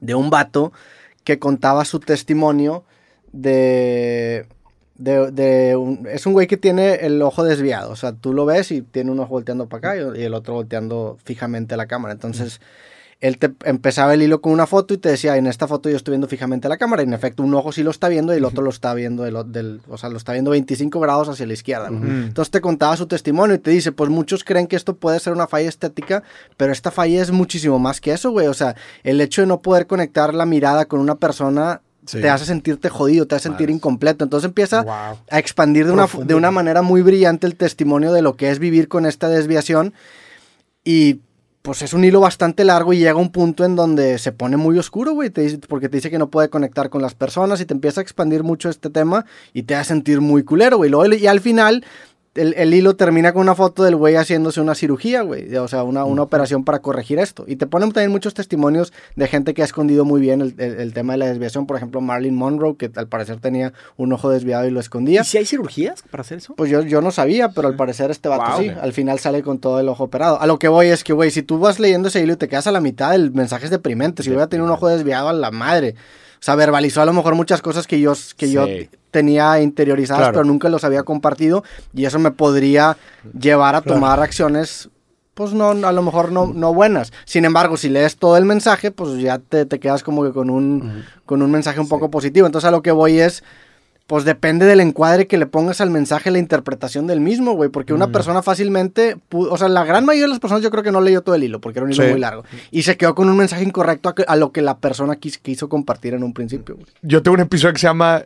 de 0.00 0.14
un 0.14 0.30
vato 0.30 0.72
que 1.22 1.38
contaba 1.38 1.84
su 1.84 2.00
testimonio 2.00 2.84
de... 3.32 4.46
de, 4.96 5.30
de 5.30 5.76
un- 5.76 6.06
es 6.10 6.24
un 6.26 6.32
güey 6.32 6.46
que 6.46 6.56
tiene 6.56 6.94
el 7.06 7.20
ojo 7.22 7.44
desviado. 7.44 7.90
O 7.90 7.96
sea, 7.96 8.12
tú 8.12 8.32
lo 8.32 8.44
ves 8.46 8.70
y 8.70 8.82
tiene 8.82 9.10
un 9.10 9.20
ojo 9.20 9.30
volteando 9.30 9.68
para 9.68 9.92
acá 9.92 9.96
y, 10.16 10.20
y 10.20 10.24
el 10.24 10.34
otro 10.34 10.54
volteando 10.54 11.18
fijamente 11.24 11.74
a 11.74 11.76
la 11.76 11.86
cámara. 11.86 12.12
Entonces, 12.14 12.60
él 13.26 13.38
te 13.38 13.52
empezaba 13.64 14.12
el 14.12 14.20
hilo 14.20 14.42
con 14.42 14.52
una 14.52 14.66
foto 14.66 14.92
y 14.92 14.98
te 14.98 15.08
decía, 15.08 15.36
en 15.38 15.46
esta 15.46 15.66
foto 15.66 15.88
yo 15.88 15.96
estoy 15.96 16.12
viendo 16.12 16.28
fijamente 16.28 16.68
la 16.68 16.76
cámara. 16.76 17.02
Y 17.02 17.06
en 17.06 17.14
efecto, 17.14 17.42
un 17.42 17.54
ojo 17.54 17.72
sí 17.72 17.82
lo 17.82 17.90
está 17.90 18.08
viendo 18.08 18.34
y 18.34 18.36
el 18.36 18.44
otro 18.44 18.62
lo 18.62 18.68
está 18.68 18.92
viendo 18.92 19.22
del, 19.22 19.36
del- 19.50 19.80
o 19.88 19.96
sea, 19.96 20.10
lo 20.10 20.18
está 20.18 20.32
viendo 20.32 20.50
25 20.50 21.00
grados 21.00 21.30
hacia 21.30 21.46
la 21.46 21.54
izquierda. 21.54 21.88
¿no? 21.88 22.06
Entonces 22.06 22.50
te 22.50 22.60
contaba 22.60 22.96
su 22.98 23.06
testimonio 23.06 23.56
y 23.56 23.58
te 23.60 23.70
dice, 23.70 23.92
pues 23.92 24.10
muchos 24.10 24.44
creen 24.44 24.66
que 24.66 24.76
esto 24.76 24.96
puede 24.96 25.20
ser 25.20 25.32
una 25.32 25.46
falla 25.46 25.70
estética, 25.70 26.22
pero 26.58 26.70
esta 26.70 26.90
falla 26.90 27.22
es 27.22 27.30
muchísimo 27.30 27.78
más 27.78 28.00
que 28.02 28.12
eso, 28.12 28.30
güey. 28.30 28.46
O 28.46 28.54
sea, 28.54 28.76
el 29.04 29.18
hecho 29.22 29.40
de 29.40 29.46
no 29.46 29.60
poder 29.60 29.86
conectar 29.86 30.34
la 30.34 30.44
mirada 30.44 30.84
con 30.84 31.00
una 31.00 31.14
persona 31.14 31.80
Sí. 32.06 32.20
te 32.20 32.28
hace 32.28 32.44
sentirte 32.44 32.90
jodido, 32.90 33.26
te 33.26 33.36
hace 33.36 33.44
sentir 33.48 33.70
incompleto. 33.70 34.24
Entonces 34.24 34.46
empieza 34.46 34.82
Wow. 34.82 35.16
a 35.30 35.38
expandir 35.38 35.86
de 35.86 35.92
una, 35.92 36.06
de 36.24 36.34
una 36.34 36.50
manera 36.50 36.82
muy 36.82 37.00
brillante 37.00 37.46
el 37.46 37.56
testimonio 37.56 38.12
de 38.12 38.20
lo 38.20 38.36
que 38.36 38.50
es 38.50 38.58
vivir 38.58 38.88
con 38.88 39.06
esta 39.06 39.30
desviación. 39.30 39.94
Y 40.84 41.20
pues 41.64 41.80
es 41.80 41.94
un 41.94 42.04
hilo 42.04 42.20
bastante 42.20 42.62
largo 42.62 42.92
y 42.92 42.98
llega 42.98 43.14
un 43.14 43.30
punto 43.30 43.64
en 43.64 43.74
donde 43.74 44.18
se 44.18 44.32
pone 44.32 44.58
muy 44.58 44.76
oscuro, 44.76 45.14
güey, 45.14 45.30
porque 45.66 45.88
te 45.88 45.96
dice 45.96 46.10
que 46.10 46.18
no 46.18 46.28
puede 46.28 46.50
conectar 46.50 46.90
con 46.90 47.00
las 47.00 47.14
personas 47.14 47.58
y 47.58 47.64
te 47.64 47.72
empieza 47.72 48.02
a 48.02 48.02
expandir 48.02 48.42
mucho 48.42 48.68
este 48.68 48.90
tema 48.90 49.24
y 49.54 49.62
te 49.62 49.74
hace 49.74 49.88
sentir 49.88 50.20
muy 50.20 50.44
culero, 50.44 50.76
güey. 50.76 50.92
Y 51.18 51.26
al 51.26 51.40
final 51.40 51.82
el, 52.34 52.54
el 52.56 52.74
hilo 52.74 52.96
termina 52.96 53.32
con 53.32 53.42
una 53.42 53.54
foto 53.54 53.84
del 53.84 53.96
güey 53.96 54.16
haciéndose 54.16 54.60
una 54.60 54.74
cirugía, 54.74 55.22
güey, 55.22 55.54
o 55.56 55.68
sea, 55.68 55.82
una, 55.84 56.04
una 56.04 56.22
operación 56.22 56.64
para 56.64 56.80
corregir 56.80 57.18
esto. 57.18 57.44
Y 57.46 57.56
te 57.56 57.66
ponen 57.66 57.92
también 57.92 58.10
muchos 58.10 58.34
testimonios 58.34 58.92
de 59.16 59.28
gente 59.28 59.54
que 59.54 59.62
ha 59.62 59.64
escondido 59.64 60.04
muy 60.04 60.20
bien 60.20 60.40
el, 60.40 60.54
el- 60.58 60.80
el 60.80 60.92
tema 60.92 61.12
de 61.14 61.18
la 61.20 61.26
desviación. 61.26 61.66
Por 61.66 61.76
ejemplo, 61.76 62.00
Marilyn 62.00 62.34
Monroe, 62.34 62.76
que 62.76 62.90
al 62.96 63.06
parecer 63.08 63.38
tenía 63.40 63.72
un 63.96 64.12
ojo 64.12 64.30
desviado 64.30 64.66
y 64.66 64.70
lo 64.70 64.80
escondía. 64.80 65.20
¿Y 65.20 65.24
si 65.24 65.38
hay 65.38 65.46
cirugías 65.46 66.02
para 66.10 66.22
hacer 66.22 66.38
eso? 66.38 66.54
Pues 66.56 66.70
yo, 66.70 66.82
yo 66.82 67.00
no 67.00 67.10
sabía, 67.10 67.50
pero 67.50 67.68
al 67.68 67.76
parecer 67.76 68.10
este 68.10 68.28
vato 68.28 68.50
Wow. 68.50 68.60
sí. 68.62 68.68
Al 68.80 68.92
final 68.92 69.18
sale 69.20 69.42
con 69.42 69.58
todo 69.58 69.78
el 69.80 69.88
ojo 69.88 70.04
operado. 70.04 70.40
A 70.40 70.46
lo 70.46 70.58
que 70.58 70.68
voy 70.68 70.88
es 70.88 71.04
que, 71.04 71.12
güey, 71.12 71.30
si 71.30 71.42
tú 71.42 71.58
vas 71.58 71.78
leyendo 71.78 72.08
ese 72.08 72.20
hilo 72.22 72.32
y 72.32 72.36
te 72.36 72.48
quedas 72.48 72.66
a 72.66 72.72
la 72.72 72.80
mitad, 72.80 73.14
el 73.14 73.30
mensaje 73.32 73.66
es 73.66 73.70
deprimente. 73.70 74.22
Si 74.22 74.30
hubiera 74.30 74.48
tenido 74.48 74.66
un 74.66 74.72
ojo 74.72 74.88
desviado 74.88 75.28
a 75.28 75.32
la 75.32 75.50
madre. 75.50 75.94
Sea, 76.44 76.56
verbalizó 76.56 77.00
a 77.00 77.06
lo 77.06 77.14
mejor 77.14 77.34
muchas 77.36 77.62
cosas 77.62 77.86
que 77.86 78.00
yo, 78.00 78.12
que 78.36 78.50
yo 78.50 78.66
tenía 79.10 79.62
interiorizadas, 79.62 80.24
Claro. 80.24 80.32
pero 80.34 80.44
nunca 80.44 80.68
los 80.68 80.84
había 80.84 81.02
compartido. 81.02 81.64
Y 81.94 82.04
eso 82.04 82.18
me 82.18 82.32
podría 82.32 82.98
llevar 83.32 83.74
a 83.74 83.80
tomar 83.80 84.20
acciones, 84.20 84.90
pues 85.32 85.54
no, 85.54 85.70
a 85.70 85.92
lo 85.92 86.02
mejor 86.02 86.32
no, 86.32 86.52
no 86.54 86.74
buenas. 86.74 87.14
Sin 87.24 87.46
embargo, 87.46 87.78
si 87.78 87.88
lees 87.88 88.18
todo 88.18 88.36
el 88.36 88.44
mensaje, 88.44 88.90
pues 88.90 89.18
ya 89.22 89.38
te, 89.38 89.64
te 89.64 89.80
quedas 89.80 90.02
como 90.02 90.22
que 90.22 90.32
con 90.32 90.50
un, 90.50 91.02
con 91.24 91.40
un 91.40 91.50
mensaje 91.50 91.80
un 91.80 91.88
poco 91.88 92.10
positivo. 92.10 92.44
Entonces 92.46 92.68
a 92.68 92.72
lo 92.72 92.82
que 92.82 92.92
voy 92.92 93.20
es 93.20 93.42
pues 94.06 94.24
depende 94.24 94.66
del 94.66 94.80
encuadre 94.80 95.26
que 95.26 95.38
le 95.38 95.46
pongas 95.46 95.80
al 95.80 95.90
mensaje, 95.90 96.30
la 96.30 96.38
interpretación 96.38 97.06
del 97.06 97.20
mismo, 97.20 97.52
güey. 97.54 97.70
Porque 97.70 97.94
una 97.94 98.08
persona 98.12 98.42
fácilmente, 98.42 99.16
o 99.30 99.56
sea, 99.56 99.68
la 99.68 99.84
gran 99.84 100.04
mayoría 100.04 100.24
de 100.24 100.28
las 100.28 100.40
personas 100.40 100.62
yo 100.62 100.70
creo 100.70 100.82
que 100.82 100.92
no 100.92 101.00
leyó 101.00 101.22
todo 101.22 101.34
el 101.34 101.42
hilo, 101.44 101.60
porque 101.60 101.78
era 101.78 101.86
un 101.86 101.92
hilo 101.92 102.04
Sí. 102.04 102.10
muy 102.10 102.20
largo. 102.20 102.44
Y 102.70 102.82
se 102.82 102.96
quedó 102.98 103.14
con 103.14 103.28
un 103.30 103.36
mensaje 103.38 103.62
incorrecto 103.64 104.10
a, 104.10 104.14
que- 104.14 104.24
a 104.28 104.36
lo 104.36 104.52
que 104.52 104.60
la 104.60 104.76
persona 104.78 105.14
quis- 105.14 105.38
quiso 105.40 105.68
compartir 105.70 106.12
en 106.14 106.22
un 106.22 106.34
principio, 106.34 106.74
güey. 106.74 106.86
Yo 107.02 107.22
tengo 107.22 107.34
un 107.36 107.40
episodio 107.40 107.72
que 107.72 107.80
se 107.80 107.86
llama 107.86 108.24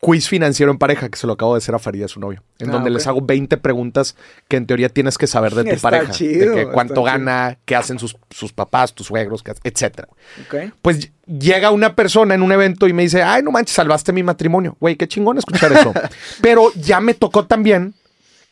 Quiz 0.00 0.28
Financiero 0.28 0.70
en 0.70 0.78
Pareja, 0.78 1.08
que 1.08 1.18
se 1.18 1.26
lo 1.26 1.32
acabo 1.32 1.54
de 1.54 1.58
hacer 1.58 1.74
a 1.74 1.80
Farid, 1.80 2.06
su 2.06 2.20
novio, 2.20 2.44
en 2.60 2.70
Ah, 2.70 2.72
donde 2.74 2.90
les 2.90 3.06
hago 3.08 3.20
20 3.20 3.56
preguntas 3.56 4.14
que 4.46 4.56
en 4.56 4.66
teoría 4.66 4.88
tienes 4.88 5.18
que 5.18 5.26
saber 5.26 5.54
de 5.54 5.64
tu 5.64 5.70
Está 5.70 5.90
pareja. 5.90 6.12
chido, 6.12 6.54
de 6.54 6.66
que 6.66 6.70
cuánto 6.70 7.02
gana, 7.02 7.58
qué 7.64 7.74
hacen 7.74 7.98
sus, 7.98 8.16
sus 8.30 8.52
papás, 8.52 8.94
tus 8.94 9.08
suegros. 9.08 9.42
Ok. 9.42 10.72
Pues 10.82 11.10
llega 11.26 11.72
una 11.72 11.96
persona 11.96 12.34
en 12.36 12.42
un 12.42 12.52
evento 12.52 12.86
y 12.86 12.92
me 12.92 13.02
dice, 13.02 13.22
ay, 13.24 13.42
no 13.42 13.50
manches, 13.50 13.74
salvaste 13.74 14.12
mi 14.12 14.22
matrimonio. 14.22 14.76
Güey, 14.78 14.94
qué 14.94 15.08
chingón 15.08 15.38
escuchar 15.38 15.72
eso. 15.72 15.92
Pero 16.42 16.72
ya 16.74 17.00
me 17.00 17.14
tocó 17.14 17.46
también 17.46 17.94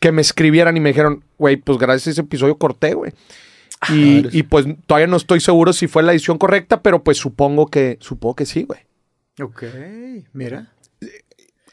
que 0.00 0.10
me 0.10 0.22
escribieran 0.22 0.76
y 0.76 0.80
me 0.80 0.90
dijeron, 0.90 1.22
güey, 1.38 1.56
pues 1.56 1.78
gracias 1.78 2.08
a 2.08 2.10
ese 2.10 2.20
episodio 2.22 2.58
corté, 2.58 2.94
güey. 2.94 3.12
Y, 3.90 4.26
y, 4.36 4.42
pues 4.42 4.66
todavía 4.86 5.06
no 5.06 5.16
estoy 5.16 5.38
seguro 5.40 5.72
si 5.72 5.86
fue 5.86 6.02
la 6.02 6.12
edición 6.12 6.38
correcta, 6.38 6.80
pero 6.82 7.04
pues 7.04 7.18
supongo 7.18 7.66
que, 7.66 7.98
supongo 8.00 8.34
que 8.34 8.46
sí, 8.46 8.64
güey. 8.64 8.80
Ok, 9.40 9.64
mira. 10.32 10.72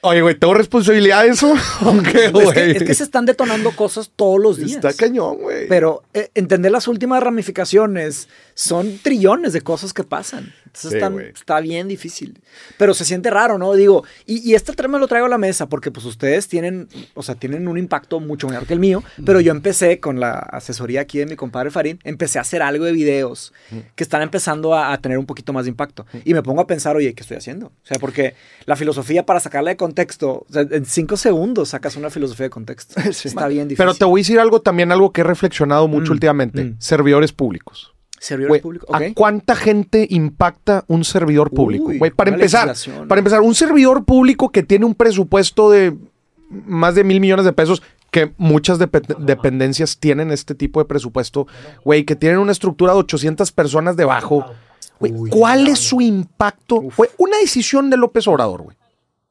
Oye, 0.06 0.22
güey, 0.22 0.36
¿tengo 0.36 0.54
responsabilidad 0.54 1.24
de 1.24 1.30
eso? 1.30 1.54
¿O 1.82 2.04
qué, 2.04 2.26
Es 2.26 2.32
güey? 2.34 2.54
que, 2.54 2.72
es 2.72 2.84
que 2.84 2.94
se 2.94 3.04
están 3.04 3.26
detonando 3.26 3.72
cosas 3.72 4.12
todos 4.14 4.38
los 4.42 4.58
días. 4.58 4.72
Está 4.72 4.94
cañón, 4.94 5.38
güey. 5.38 5.68
Pero 5.70 6.04
eh, 6.14 6.30
entender 6.36 6.74
las 6.74 6.90
últimas 6.90 7.24
ramificaciones 7.24 8.28
son 8.54 9.00
trillones 9.02 9.54
de 9.54 9.62
cosas 9.62 9.94
que 9.94 10.04
pasan. 10.04 10.54
Entonces 10.75 10.92
Sí, 11.04 11.24
está 11.36 11.60
bien 11.60 11.88
difícil. 11.88 12.42
Pero 12.78 12.94
se 12.94 13.06
siente 13.06 13.30
raro, 13.30 13.57
¿no? 13.57 13.74
Digo, 13.74 14.04
y, 14.26 14.50
y 14.50 14.56
este 14.56 14.74
tema 14.74 14.97
lo 14.97 15.07
traigo 15.07 15.28
a 15.28 15.30
la 15.30 15.38
mesa 15.38 15.69
porque 15.69 15.92
pues 15.92 16.06
ustedes 16.06 16.47
tienen, 16.47 16.88
o 17.14 17.21
sea, 17.24 17.36
tienen 17.36 17.68
un 17.68 17.78
impacto 17.78 18.19
mucho 18.19 18.47
menor 18.47 18.66
que 18.66 18.74
el 18.74 18.80
mío, 18.80 19.04
pero 19.26 19.40
yo 19.40 19.52
empecé 19.52 20.00
con 20.00 20.19
la 20.19 20.31
asesoría 20.40 21.02
aquí 21.02 21.19
de 21.19 21.26
mi 21.28 21.36
compadre 21.36 21.69
Farid, 21.71 21.97
empecé 22.04 22.40
a 22.40 22.42
hacer 22.42 22.62
algo 22.62 22.86
de 22.86 22.92
videos 22.92 23.54
que 23.95 24.04
están 24.04 24.21
empezando 24.24 24.74
a, 24.74 24.94
a 24.94 24.97
tener 25.00 25.18
un 25.18 25.26
poquito 25.26 25.54
más 25.54 25.66
de 25.66 25.69
impacto. 25.69 26.06
Y 26.26 26.33
me 26.33 26.42
pongo 26.42 26.62
a 26.62 26.68
pensar, 26.68 26.95
oye, 26.95 27.14
¿qué 27.14 27.21
estoy 27.21 27.38
haciendo? 27.38 27.68
O 27.68 27.86
sea, 27.86 27.97
porque 28.00 28.36
la 28.66 28.76
filosofía 28.76 29.26
para 29.26 29.40
sacarla 29.40 29.69
de 29.69 29.78
contexto, 29.78 30.45
o 30.50 30.52
sea, 30.52 30.66
en 30.69 30.86
cinco 30.86 31.18
segundos 31.18 31.69
sacas 31.69 31.95
una 31.95 32.09
filosofía 32.09 32.45
de 32.45 32.50
contexto. 32.50 33.00
Está 33.09 33.47
bien 33.47 33.68
difícil. 33.68 33.78
Pero 33.86 33.94
te 33.94 34.06
voy 34.06 34.19
a 34.19 34.21
decir 34.21 34.40
algo 34.40 34.62
también, 34.62 34.92
algo 34.92 35.12
que 35.12 35.21
he 35.21 35.24
reflexionado 35.24 35.88
mucho 35.88 36.12
Mm, 36.12 36.16
últimamente. 36.16 36.64
mm. 36.64 36.76
Servidores 36.80 37.31
públicos. 37.31 37.94
Servidores 38.23 38.49
Güey, 38.51 38.61
públicos, 38.61 38.89
¿A 38.94 39.13
cuánta 39.13 39.53
gente 39.53 40.07
impacta 40.09 40.85
un 40.87 41.03
servidor 41.03 41.51
público? 41.51 41.87
Uy, 41.87 42.09
para 42.11 42.31
empezar, 42.31 42.73
para 43.09 43.19
empezar, 43.19 43.42
un 43.42 43.53
servidor 43.53 44.06
público 44.06 44.49
que 44.49 44.63
tiene 44.63 44.85
un 44.85 44.95
presupuesto 44.95 45.69
de 45.69 45.97
más 46.49 46.95
de 46.95 47.03
mil 47.03 47.19
millones 47.19 47.44
de 47.44 47.51
pesos, 47.51 47.83
que 48.11 48.31
muchas 48.37 48.80
dep- 48.80 49.18
dependencias 49.18 49.97
tienen 49.97 50.31
este 50.31 50.56
tipo 50.56 50.80
de 50.80 50.85
presupuesto, 50.85 51.47
güey, 51.83 52.06
que 52.06 52.15
tienen 52.15 52.39
una 52.39 52.53
estructura 52.53 52.94
de 52.94 52.99
800 52.99 53.51
personas 53.51 53.97
debajo. 53.97 54.45
Güey, 55.01 55.11
¿cuál 55.30 55.68
es 55.68 55.80
su 55.80 55.99
impacto? 55.99 56.80
Güey, 56.95 57.09
una 57.18 57.37
decisión 57.39 57.89
de 57.89 57.97
López 57.97 58.25
Obrador, 58.30 58.61
güey. 58.61 58.77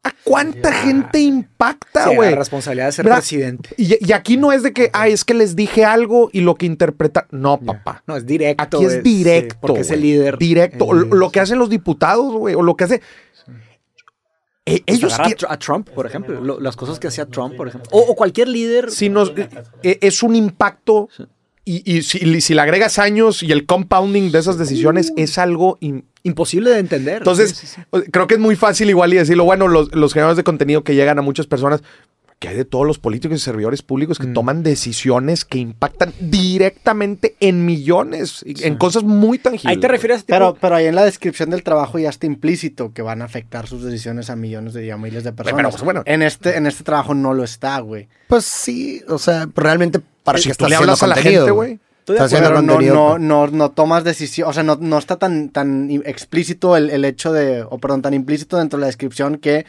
¿A 0.04 0.12
cuánta 0.24 0.72
gente 0.72 1.20
impacta, 1.20 2.08
Sí, 2.08 2.16
güey? 2.16 2.30
la 2.30 2.36
responsabilidad 2.36 2.86
de 2.86 2.92
ser 2.92 3.04
¿Verdad? 3.04 3.18
presidente. 3.18 3.70
Y, 3.76 4.04
y 4.04 4.12
aquí 4.12 4.36
no 4.36 4.50
es 4.50 4.64
de 4.64 4.72
que, 4.72 4.90
ay, 4.92 5.12
es 5.12 5.24
que 5.24 5.32
les 5.32 5.54
dije 5.54 5.84
algo 5.84 6.28
y 6.32 6.40
lo 6.40 6.56
que 6.56 6.66
interpreta. 6.66 7.28
No, 7.30 7.60
papá. 7.60 8.02
No, 8.08 8.16
es 8.16 8.26
directo. 8.26 8.64
Aquí 8.78 8.84
es 8.84 9.02
directo. 9.04 9.54
sí, 9.54 9.58
porque 9.60 9.80
es 9.82 9.90
el 9.92 10.00
líder. 10.00 10.38
Directo. 10.38 10.92
Lo 10.92 11.30
que 11.30 11.38
hacen 11.38 11.58
los 11.60 11.70
diputados, 11.70 12.32
güey. 12.34 12.56
O 12.56 12.62
lo 12.62 12.74
que 12.74 12.84
hace. 12.84 13.00
Eh, 14.64 14.82
Pues 14.86 14.98
ellos 14.98 15.18
a 15.18 15.24
a 15.52 15.58
Trump, 15.58 15.88
por 15.90 16.06
ejemplo. 16.06 16.40
lo- 16.40 16.60
las 16.60 16.76
cosas 16.76 16.98
que 17.00 17.08
hacía 17.08 17.26
Trump, 17.26 17.56
por 17.56 17.68
ejemplo. 17.68 17.88
O, 17.92 18.00
o 18.00 18.14
cualquier 18.14 18.48
líder. 18.48 18.90
si 18.90 19.08
nos, 19.08 19.32
eh, 19.82 19.98
es 20.00 20.22
un 20.22 20.34
impacto. 20.36 21.08
Y, 21.64 21.82
y 21.96 22.02
si, 22.02 22.40
si 22.40 22.54
le 22.54 22.60
agregas 22.60 22.98
años 22.98 23.42
y 23.44 23.52
el 23.52 23.66
compounding 23.66 24.32
de 24.32 24.38
esas 24.40 24.58
decisiones 24.58 25.12
es 25.16 25.38
algo. 25.38 25.78
Imposible 26.24 26.70
de 26.70 26.78
entender. 26.78 27.18
Entonces, 27.18 27.50
Sí, 27.50 27.66
sí, 27.66 27.76
sí. 27.94 28.02
creo 28.10 28.26
que 28.26 28.34
es 28.34 28.40
muy 28.40 28.54
fácil 28.56 28.88
igual 28.90 29.12
y 29.12 29.16
decirlo. 29.16 29.44
Bueno, 29.44 29.66
los, 29.68 29.92
los 29.94 30.12
generadores 30.12 30.36
de 30.36 30.44
contenido 30.44 30.84
que 30.84 30.94
llegan 30.94 31.18
a 31.18 31.22
muchas 31.22 31.46
personas. 31.46 31.82
¿qué 32.38 32.48
hay 32.48 32.56
de 32.56 32.64
todos 32.64 32.84
los 32.84 32.98
políticos 32.98 33.36
y 33.36 33.40
servidores 33.40 33.82
públicos 33.82 34.18
Mm. 34.18 34.22
que 34.24 34.28
toman 34.32 34.62
decisiones 34.64 35.44
que 35.44 35.58
impactan 35.58 36.12
directamente 36.18 37.36
en 37.38 37.64
millones, 37.64 38.44
en 38.44 38.76
cosas 38.78 39.04
muy 39.04 39.38
tangibles? 39.38 39.76
Ahí 39.76 39.80
te 39.80 39.86
refieres 39.86 40.16
a 40.16 40.18
ese 40.18 40.26
tipo- 40.26 40.34
Pero, 40.34 40.56
pero 40.60 40.74
ahí 40.74 40.86
en 40.86 40.96
la 40.96 41.04
descripción 41.04 41.50
del 41.50 41.62
trabajo 41.62 42.00
ya 42.00 42.08
está 42.08 42.26
implícito 42.26 42.92
que 42.92 43.00
van 43.02 43.22
a 43.22 43.26
afectar 43.26 43.68
sus 43.68 43.84
decisiones 43.84 44.28
a 44.28 44.34
millones 44.34 44.74
de 44.74 44.84
y 44.86 44.90
a 44.90 44.96
miles 44.96 45.22
de 45.22 45.32
personas. 45.32 45.56
pero, 45.56 45.70
pues, 45.70 45.82
bueno. 45.84 46.02
en, 46.04 46.22
este, 46.22 46.56
en 46.56 46.66
este 46.66 46.82
trabajo 46.82 47.14
no 47.14 47.32
lo 47.32 47.44
está, 47.44 47.78
güey. 47.78 48.08
Pues 48.26 48.44
sí, 48.44 49.02
o 49.08 49.18
sea, 49.18 49.46
realmente 49.54 50.00
para 50.24 50.38
si 50.38 50.44
que 50.44 50.48
tú 50.50 50.64
estás 50.64 50.70
le 50.70 50.74
hablas 50.76 51.02
a 51.02 51.06
la 51.06 51.14
gente, 51.16 51.50
güey. 51.52 51.78
Estoy 52.06 52.40
de 52.40 52.50
no, 52.62 52.80
no, 52.80 53.18
no, 53.18 53.46
no 53.46 53.70
tomas 53.70 54.02
decisión, 54.02 54.48
o 54.48 54.52
sea, 54.52 54.64
no, 54.64 54.76
no 54.80 54.98
está 54.98 55.16
tan, 55.16 55.50
tan 55.50 55.88
explícito 56.04 56.76
el, 56.76 56.90
el 56.90 57.04
hecho 57.04 57.32
de, 57.32 57.62
o 57.62 57.78
perdón, 57.78 58.02
tan 58.02 58.12
implícito 58.12 58.56
dentro 58.56 58.76
de 58.76 58.80
la 58.80 58.86
descripción 58.86 59.38
que 59.38 59.66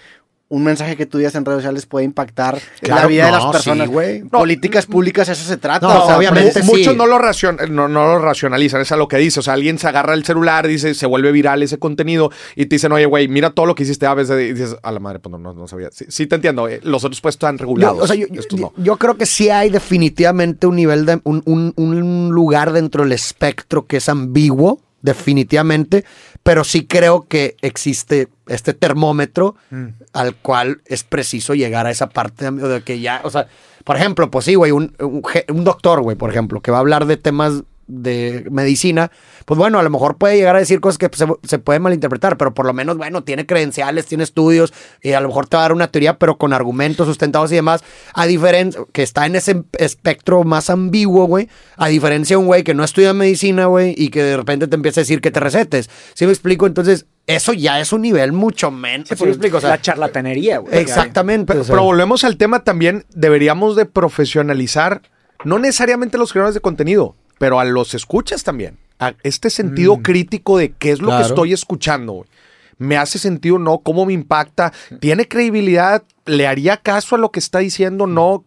un 0.53 0.63
mensaje 0.63 0.95
que 0.95 1.05
tú 1.05 1.17
digas 1.17 1.33
en 1.35 1.45
redes 1.45 1.59
sociales 1.59 1.85
puede 1.85 2.05
impactar 2.05 2.59
la 2.81 3.07
vida 3.07 3.25
de 3.25 3.31
no, 3.31 3.37
las 3.37 3.45
personas. 3.47 3.87
sí, 3.87 3.93
güey. 3.93 4.23
Políticas 4.23 4.85
públicas, 4.85 5.27
eso 5.29 5.43
se 5.43 5.57
trata. 5.57 5.87
No, 5.87 6.03
o 6.03 6.07
sea, 6.07 6.17
obviamente 6.17 6.61
Mu- 6.63 6.73
Muchos 6.73 6.93
sí. 6.93 6.97
no 6.97 7.07
lo, 7.07 7.17
racion- 7.19 7.69
no, 7.69 7.87
no 7.87 8.05
lo 8.05 8.19
racionalizan, 8.19 8.81
es 8.81 8.91
a 8.91 8.97
lo 8.97 9.07
que 9.07 9.17
dice. 9.17 9.39
O 9.39 9.43
sea, 9.43 9.53
alguien 9.53 9.79
se 9.79 9.87
agarra 9.87 10.13
el 10.13 10.23
celular, 10.25 10.67
dice, 10.67 10.93
se 10.93 11.05
vuelve 11.05 11.31
viral 11.31 11.63
ese 11.63 11.79
contenido 11.79 12.29
y 12.55 12.65
te 12.67 12.75
dicen, 12.75 12.91
oye, 12.91 13.05
güey, 13.05 13.27
mira 13.27 13.49
todo 13.49 13.65
lo 13.65 13.75
que 13.75 13.83
hiciste 13.83 14.05
a 14.05 14.13
veces. 14.13 14.39
Y 14.41 14.53
dices, 14.53 14.75
a 14.83 14.91
la 14.91 14.99
madre, 14.99 15.19
pues 15.19 15.31
no, 15.31 15.37
no, 15.39 15.53
no 15.53 15.67
sabía. 15.67 15.89
Sí, 15.91 16.05
sí 16.09 16.27
te 16.27 16.35
entiendo. 16.35 16.67
eh, 16.67 16.79
Los 16.83 17.03
otros 17.03 17.19
pues 17.21 17.35
están 17.35 17.57
Yo, 17.57 17.61
regulados. 17.63 17.99
o 18.03 18.07
sea, 18.07 18.15
yo, 18.15 18.27
yo- 18.29 18.41
no. 18.57 18.73
yo 18.77 18.97
creo 18.97 19.17
que 19.17 19.25
sí 19.25 19.49
hay 19.49 19.69
definitivamente 19.69 20.67
un 20.67 20.75
nivel 20.75 21.05
de 21.05 21.19
un, 21.23 21.41
un- 21.45 21.73
un 21.77 22.29
lugar 22.31 22.71
dentro 22.73 23.03
del 23.03 23.11
espectro 23.13 23.85
que 23.87 23.97
es 23.97 24.09
ambiguo, 24.09 24.79
definitivamente, 25.03 26.03
pero 26.41 26.63
sí 26.63 26.85
creo 26.87 27.27
que 27.27 27.55
existe 27.61 28.27
este 28.47 28.73
termómetro 28.73 29.55
Mm. 29.69 29.87
al 30.13 30.35
cual 30.35 30.81
es 30.85 31.03
preciso 31.03 31.53
llegar 31.53 31.85
a 31.85 31.91
esa 31.91 32.09
parte 32.09 32.49
de, 32.49 32.81
que 32.81 32.99
ya, 32.99 33.21
o 33.23 33.29
sea, 33.29 33.47
por 33.83 33.95
ejemplo, 33.97 34.31
pues 34.31 34.45
sí, 34.45 34.55
güey, 34.55 34.71
un, 34.71 34.95
un 34.99 35.21
un 35.49 35.63
doctor, 35.63 36.01
güey, 36.01 36.15
por 36.17 36.29
ejemplo, 36.29 36.61
que 36.61 36.71
va 36.71 36.77
a 36.77 36.79
hablar 36.81 37.05
de 37.05 37.17
temas 37.17 37.63
de 37.87 38.45
medicina, 38.49 39.11
pues 39.45 39.57
bueno, 39.57 39.79
a 39.79 39.83
lo 39.83 39.89
mejor 39.89 40.17
puede 40.17 40.37
llegar 40.37 40.55
a 40.55 40.59
decir 40.59 40.79
cosas 40.79 40.97
que 40.97 41.09
se, 41.13 41.25
se 41.43 41.59
pueden 41.59 41.81
malinterpretar, 41.81 42.37
pero 42.37 42.53
por 42.53 42.65
lo 42.65 42.73
menos, 42.73 42.97
bueno, 42.97 43.23
tiene 43.23 43.45
credenciales, 43.45 44.05
tiene 44.05 44.23
estudios, 44.23 44.73
y 45.01 45.13
a 45.13 45.19
lo 45.19 45.27
mejor 45.27 45.47
te 45.47 45.57
va 45.57 45.61
a 45.61 45.65
dar 45.65 45.73
una 45.73 45.87
teoría, 45.87 46.17
pero 46.17 46.37
con 46.37 46.53
argumentos 46.53 47.07
sustentados 47.07 47.51
y 47.51 47.55
demás, 47.55 47.83
a 48.13 48.25
diferencia, 48.25 48.81
que 48.91 49.03
está 49.03 49.25
en 49.25 49.35
ese 49.35 49.63
espectro 49.77 50.43
más 50.43 50.69
ambiguo, 50.69 51.25
güey, 51.25 51.49
a 51.77 51.87
diferencia 51.87 52.35
de 52.35 52.41
un 52.41 52.47
güey 52.47 52.63
que 52.63 52.73
no 52.73 52.83
estudia 52.83 53.13
medicina, 53.13 53.65
güey, 53.65 53.93
y 53.97 54.09
que 54.09 54.23
de 54.23 54.37
repente 54.37 54.67
te 54.67 54.75
empieza 54.75 55.01
a 55.01 55.03
decir 55.03 55.21
que 55.21 55.31
te 55.31 55.39
recetes. 55.39 55.89
¿Sí 56.13 56.25
me 56.25 56.31
explico? 56.31 56.67
Entonces, 56.67 57.05
eso 57.27 57.53
ya 57.53 57.79
es 57.79 57.93
un 57.93 58.01
nivel 58.01 58.33
mucho 58.33 58.71
menos. 58.71 59.07
Sí, 59.07 59.15
¿Sí 59.15 59.23
me 59.23 59.29
explico? 59.29 59.57
O 59.57 59.61
sea, 59.61 59.71
la 59.71 59.81
charlatanería, 59.81 60.59
güey. 60.59 60.77
exactamente. 60.77 61.53
Pero, 61.53 61.65
pero 61.65 61.83
volvemos 61.83 62.23
al 62.23 62.37
tema 62.37 62.63
también, 62.63 63.05
deberíamos 63.13 63.75
de 63.75 63.85
profesionalizar, 63.85 65.01
no 65.45 65.59
necesariamente 65.59 66.17
los 66.17 66.31
creadores 66.31 66.53
de 66.53 66.61
contenido, 66.61 67.15
pero 67.37 67.59
a 67.59 67.65
los 67.65 67.93
escuchas 67.93 68.43
también. 68.43 68.77
A 68.99 69.13
este 69.23 69.49
sentido 69.49 70.01
crítico 70.01 70.57
de 70.57 70.71
qué 70.71 70.91
es 70.91 71.01
lo 71.01 71.09
que 71.17 71.23
estoy 71.23 71.53
escuchando. 71.53 72.13
güey. 72.13 72.29
¿Me 72.77 72.97
hace 72.97 73.19
sentido 73.19 73.59
no? 73.59 73.79
¿Cómo 73.79 74.05
me 74.05 74.13
impacta? 74.13 74.73
¿Tiene 74.99 75.27
credibilidad? 75.27 76.03
¿Le 76.25 76.47
haría 76.47 76.77
caso 76.77 77.15
a 77.15 77.19
lo 77.19 77.31
que 77.31 77.39
está 77.39 77.59
diciendo? 77.59 78.07
¿No? 78.07 78.43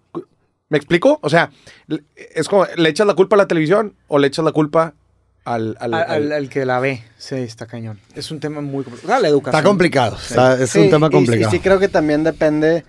¿Me 0.68 0.76
explico? 0.78 1.20
O 1.22 1.30
sea, 1.30 1.50
es 2.34 2.48
como, 2.48 2.66
¿le 2.76 2.88
echas 2.88 3.06
la 3.06 3.14
culpa 3.14 3.36
a 3.36 3.38
la 3.38 3.46
televisión 3.46 3.94
o 4.08 4.18
le 4.18 4.26
echas 4.26 4.44
la 4.44 4.50
culpa 4.50 4.94
al... 5.44 5.76
al- 5.78 5.94
Al, 5.94 6.02
al- 6.02 6.10
al- 6.10 6.32
al 6.32 6.48
que 6.48 6.66
la 6.66 6.80
ve, 6.80 7.04
sí, 7.18 7.36
está 7.36 7.66
cañón. 7.66 8.00
Es 8.16 8.32
un 8.32 8.40
tema 8.40 8.60
muy 8.60 8.82
complicado. 8.82 9.14
Ah, 9.14 9.20
la 9.20 9.28
educación. 9.28 9.60
Está 9.60 9.68
complicado. 9.68 10.16
está- 10.16 10.60
es 10.60 10.70
Sí, 10.70 10.80
un 10.80 10.90
tema 10.90 11.06
y- 11.06 11.10
complicado. 11.10 11.48
Y, 11.54 11.56
sí 11.56 11.62
creo 11.62 11.78
que 11.78 11.88
también 11.88 12.24
depende 12.24 12.84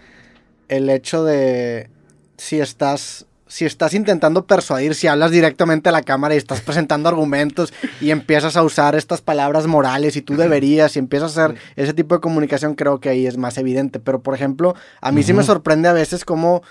el 0.70 0.90
hecho 0.90 1.24
de 1.24 1.90
si 2.38 2.60
estás 2.60 3.27
si 3.48 3.66
estás 3.66 3.94
intentando 3.94 4.46
persuadir, 4.46 4.96
si 4.96 5.08
hablas 5.08 5.32
directamente 5.32 5.90
a 5.90 5.92
la 5.92 6.02
cámara 6.02 6.36
y 6.36 6.38
estás 6.38 6.62
presentando 6.62 7.10
argumentos 7.10 7.74
y 8.02 8.12
empiezas 8.12 8.56
a 8.58 8.64
usar 8.64 8.96
estas 8.96 9.22
palabras 9.22 9.68
morales 9.68 10.16
y 10.16 10.22
tú 10.22 10.36
deberías 10.36 10.96
y 10.96 11.00
empiezas 11.00 11.38
a 11.38 11.46
hacer 11.46 11.58
ese 11.76 11.94
tipo 11.94 12.16
de 12.16 12.22
comunicación, 12.22 12.76
creo 12.76 13.00
que 13.00 13.10
ahí 13.10 13.26
es 13.28 13.38
más 13.38 13.58
evidente. 13.58 14.00
Pero, 14.00 14.20
por 14.22 14.34
ejemplo, 14.36 14.76
a 15.02 15.12
mí 15.12 15.24
sí 15.24 15.34
me 15.34 15.44
sorprende 15.44 15.88
a 15.90 15.94
veces 15.94 16.26
como 16.26 16.62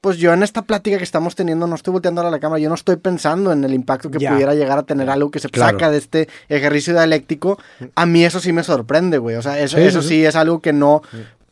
pues 0.00 0.16
yo 0.18 0.32
en 0.32 0.42
esta 0.42 0.62
plática 0.62 0.98
que 0.98 1.04
estamos 1.04 1.36
teniendo 1.36 1.68
no 1.68 1.76
estoy 1.76 1.92
volteando 1.92 2.22
a 2.22 2.28
la 2.30 2.40
cámara, 2.40 2.58
yo 2.58 2.68
no 2.68 2.74
estoy 2.74 2.96
pensando 2.96 3.52
en 3.52 3.62
el 3.62 3.72
impacto 3.72 4.10
que 4.10 4.18
pudiera 4.18 4.52
llegar 4.52 4.76
a 4.78 4.82
tener 4.82 5.08
algo 5.08 5.30
que 5.30 5.38
se 5.38 5.48
Claro. 5.48 5.78
saca 5.78 5.92
de 5.92 5.98
este 5.98 6.28
ejercicio 6.48 6.92
dialéctico. 6.92 7.56
A 7.94 8.04
mí 8.04 8.24
eso 8.24 8.40
sí 8.40 8.52
me 8.52 8.64
sorprende, 8.64 9.18
güey. 9.18 9.36
O 9.36 9.42
sea, 9.42 9.60
eso 9.60 9.76
Sí, 9.76 9.84
eso 9.84 10.02
sí, 10.02 10.08
sí, 10.08 10.24
es 10.26 10.34
algo 10.34 10.60
que 10.60 10.72
no 10.72 11.02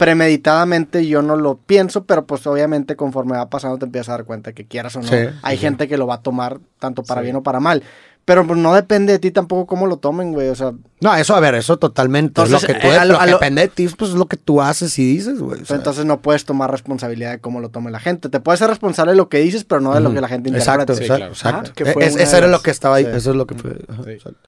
premeditadamente 0.00 1.06
yo 1.06 1.22
no 1.22 1.36
lo 1.36 1.56
pienso, 1.58 2.04
pero 2.04 2.26
pues 2.26 2.46
obviamente 2.46 2.96
conforme 2.96 3.36
va 3.36 3.48
pasando 3.48 3.78
te 3.78 3.84
empiezas 3.86 4.08
a 4.08 4.12
dar 4.12 4.24
cuenta 4.24 4.52
que 4.52 4.66
quieras 4.66 4.96
o 4.96 5.00
no, 5.02 5.08
Sí, 5.08 5.16
hay 5.42 5.56
sí. 5.56 5.62
gente 5.62 5.88
que 5.88 5.96
lo 5.96 6.06
va 6.06 6.14
a 6.16 6.22
tomar 6.22 6.58
tanto 6.78 7.02
para 7.02 7.20
bien 7.20 7.36
o 7.36 7.42
para 7.42 7.60
mal. 7.60 7.82
Pero 8.26 8.46
pues 8.46 8.58
no 8.60 8.74
depende 8.74 9.14
de 9.14 9.18
ti 9.18 9.30
tampoco 9.30 9.66
cómo 9.66 9.86
lo 9.86 9.96
tomen, 9.96 10.32
güey. 10.32 10.48
O 10.50 10.54
sea, 10.54 10.72
No, 11.00 11.14
eso, 11.16 11.34
a 11.34 11.40
ver, 11.40 11.54
eso 11.54 11.78
totalmente. 11.78 12.28
Entonces, 12.42 12.56
es 12.56 12.62
lo 12.62 12.66
que 12.74 12.80
tú 12.80 12.86
eh, 12.88 12.96
a 12.98 13.04
lo- 13.06 13.18
que 13.18 13.26
depende 13.26 13.62
de 13.62 13.68
ti, 13.68 13.88
pues 13.88 14.10
es 14.10 14.16
lo 14.16 14.26
que 14.26 14.36
tú 14.36 14.60
haces 14.60 14.96
y 14.98 15.04
dices, 15.14 15.40
güey. 15.40 15.62
o 15.62 15.64
sea. 15.64 15.76
entonces 15.76 16.04
no 16.04 16.20
puedes 16.20 16.44
tomar 16.44 16.70
responsabilidad 16.70 17.30
de 17.32 17.40
cómo 17.40 17.60
lo 17.60 17.70
tome 17.70 17.90
la 17.90 17.98
gente. 17.98 18.28
Te 18.28 18.38
puedes 18.38 18.58
ser 18.60 18.68
responsable 18.68 19.12
de 19.12 19.16
lo 19.16 19.28
que 19.30 19.38
dices, 19.38 19.64
pero 19.64 19.80
no 19.80 19.94
de 19.94 20.00
lo 20.00 20.12
que 20.14 20.20
la 20.20 20.28
gente 20.28 20.50
interpreta. 20.50 20.74
Exacto, 20.82 20.94
Sí, 20.94 21.00
exacto, 21.02 21.16
claro. 21.18 21.32
exacto. 21.32 21.60
Ajá, 21.70 21.72
que 21.74 21.84
fue 21.86 22.04
Es- 22.06 22.14
una 22.14 22.22
eso 22.22 22.36
era 22.36 22.46
las- 22.46 22.58
lo 22.58 22.62
que 22.62 22.70
estaba 22.70 22.96
ahí, 22.96 23.04
sí. 23.04 23.10
eso 23.14 23.30
es 23.30 23.36
lo 23.36 23.46
que 23.46 23.54
fue. 23.56 23.70
ajá, 23.88 24.02
Sí. 24.04 24.10
exacto. 24.10 24.38